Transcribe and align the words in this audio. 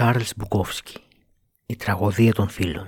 Τσάρλς 0.00 0.32
Μπουκόφσκι 0.36 0.98
Η 1.66 1.76
τραγωδία 1.76 2.32
των 2.32 2.48
φίλων. 2.48 2.86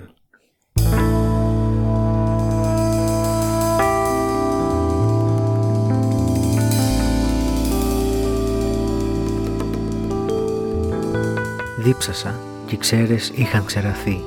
Δίψασα 11.77 12.39
και 12.65 12.75
οι 12.75 12.77
ξέρες 12.77 13.31
είχαν 13.35 13.65
ξεραθεί 13.65 14.21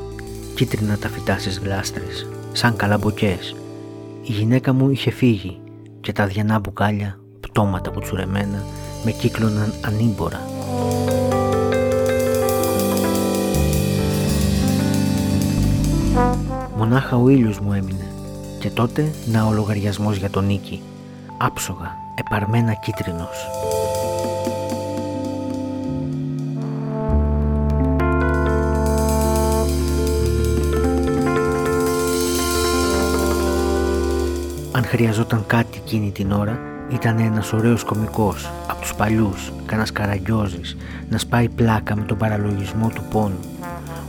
Κίτρινα 0.55 0.99
τα 0.99 1.09
φυτά 1.09 1.39
στις 1.39 1.59
γλάστρες 1.59 2.27
Σαν 2.53 2.77
καλαμποκές. 2.77 3.57
Η 4.23 4.33
γυναίκα 4.33 4.73
μου 4.73 4.91
είχε 4.91 5.11
φύγει 5.11 5.61
Και 6.01 6.13
τα 6.13 6.27
διανά 6.27 6.59
μπουκάλια 6.59 7.19
Πτώματα 7.41 7.91
που 7.91 8.01
τσουρεμένα 8.01 8.65
Με 9.05 9.11
κύκλωναν 9.11 9.73
ανήμπορα 9.85 10.56
Μονάχα 16.89 17.17
ο 17.17 17.29
ήλιος 17.29 17.61
μου 17.61 17.73
έμεινε 17.73 18.07
και 18.59 18.71
τότε 18.71 19.13
να 19.33 19.45
ο 19.47 19.53
λογαριασμός 19.53 20.17
για 20.17 20.31
τον 20.31 20.47
νίκη. 20.47 20.83
Άψογα, 21.39 21.97
επαρμένα 22.15 22.73
κίτρινος. 22.75 23.49
Αν 34.73 34.85
χρειαζόταν 34.85 35.45
κάτι 35.47 35.81
εκείνη 35.85 36.11
την 36.11 36.33
ώρα, 36.33 36.59
ήταν 36.93 37.19
ένας 37.19 37.53
ωραίος 37.53 37.85
κομικός, 37.85 38.51
από 38.69 38.81
τους 38.81 38.95
παλιούς, 38.95 39.53
κανένας 39.67 39.93
καραγκιόζης, 39.93 40.77
να 41.11 41.19
σπάει 41.19 41.49
πλάκα 41.49 41.97
με 41.97 42.03
τον 42.03 42.17
παραλογισμό 42.17 42.89
του 42.89 43.03
πόνου 43.11 43.56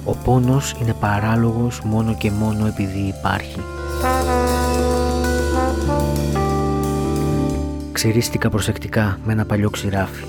ο 0.07 0.15
πόνος 0.23 0.75
είναι 0.81 0.93
παράλογος 0.93 1.81
μόνο 1.83 2.13
και 2.13 2.31
μόνο 2.31 2.65
επειδή 2.65 3.13
υπάρχει. 3.17 3.59
Ξυρίστηκα 7.91 8.49
προσεκτικά 8.49 9.19
με 9.25 9.33
ένα 9.33 9.45
παλιό 9.45 9.69
ξηράφι. 9.69 10.23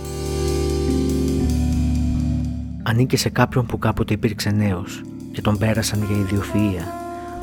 Ανήκε 2.83 3.17
σε 3.17 3.29
κάποιον 3.29 3.67
που 3.67 3.79
κάποτε 3.79 4.13
υπήρξε 4.13 4.51
νέος 4.51 5.03
και 5.33 5.41
τον 5.41 5.59
πέρασαν 5.59 6.07
για 6.11 6.17
ιδιοφυΐα. 6.17 6.85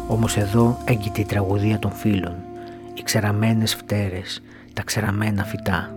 Όμως 0.07 0.37
εδώ 0.37 0.77
έγκυται 0.85 1.21
η 1.21 1.25
τραγουδία 1.25 1.79
των 1.79 1.91
φίλων, 1.91 2.35
οι 2.93 3.03
ξεραμένες 3.03 3.75
φτέρες, 3.75 4.41
τα 4.73 4.83
ξεραμένα 4.83 5.43
φυτά. 5.43 5.89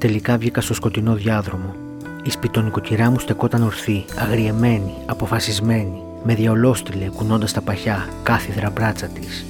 Τελικά 0.00 0.38
βγήκα 0.38 0.60
στο 0.60 0.74
σκοτεινό 0.74 1.14
διάδρομο. 1.14 1.74
Η 2.22 2.30
σπιτονικοκυρά 2.30 3.10
μου 3.10 3.18
στεκόταν 3.18 3.62
ορθή, 3.62 4.04
αγριεμένη, 4.18 4.94
αποφασισμένη, 5.06 6.02
με 6.22 6.34
διαολόστηλε 6.34 7.08
κουνώντας 7.08 7.52
τα 7.52 7.60
παχιά, 7.60 8.08
κάθιδρα 8.22 8.70
μπράτσα 8.70 9.06
της. 9.06 9.44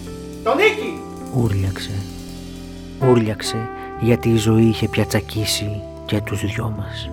Το 0.44 0.54
νίκη! 0.54 1.00
Ούρλιαξε. 1.34 1.90
Ούρλιαξε 3.08 3.68
γιατί 4.00 4.28
η 4.28 4.36
ζωή 4.36 4.64
είχε 4.64 4.88
πια 4.88 5.06
τσακίσει 5.06 5.80
και 6.06 6.20
τους 6.20 6.40
δυο 6.40 6.74
μας. 6.78 7.10